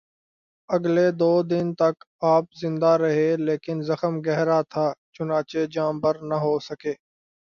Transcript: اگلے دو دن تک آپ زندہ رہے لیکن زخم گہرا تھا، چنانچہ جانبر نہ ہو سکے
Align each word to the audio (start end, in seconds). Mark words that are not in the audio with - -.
اگلے 0.69 1.07
دو 1.19 1.31
دن 1.49 1.67
تک 1.79 1.95
آپ 2.27 2.45
زندہ 2.61 2.91
رہے 3.01 3.29
لیکن 3.39 3.75
زخم 3.89 4.13
گہرا 4.25 4.59
تھا، 4.71 4.85
چنانچہ 5.15 5.61
جانبر 5.73 6.15
نہ 6.29 6.37
ہو 6.43 6.53
سکے 6.67 6.93